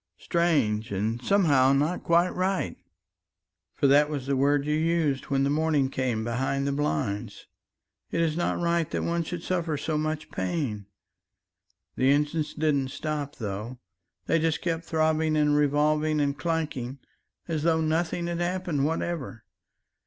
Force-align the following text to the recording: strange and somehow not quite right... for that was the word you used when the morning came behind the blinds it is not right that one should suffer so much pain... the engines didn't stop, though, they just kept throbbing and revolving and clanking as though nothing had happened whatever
strange 0.17 0.91
and 0.91 1.21
somehow 1.23 1.71
not 1.71 2.03
quite 2.03 2.33
right... 2.33 2.75
for 3.75 3.85
that 3.85 4.09
was 4.09 4.25
the 4.25 4.35
word 4.35 4.65
you 4.65 4.73
used 4.73 5.25
when 5.25 5.43
the 5.43 5.47
morning 5.51 5.91
came 5.91 6.23
behind 6.23 6.65
the 6.65 6.71
blinds 6.71 7.45
it 8.09 8.19
is 8.19 8.35
not 8.35 8.59
right 8.59 8.89
that 8.89 9.03
one 9.03 9.21
should 9.21 9.43
suffer 9.43 9.77
so 9.77 9.99
much 9.99 10.31
pain... 10.31 10.87
the 11.97 12.09
engines 12.09 12.55
didn't 12.55 12.87
stop, 12.89 13.35
though, 13.35 13.77
they 14.25 14.39
just 14.39 14.59
kept 14.61 14.83
throbbing 14.85 15.37
and 15.37 15.55
revolving 15.55 16.19
and 16.19 16.35
clanking 16.39 16.97
as 17.47 17.61
though 17.61 17.79
nothing 17.79 18.25
had 18.25 18.39
happened 18.39 18.83
whatever 18.83 19.43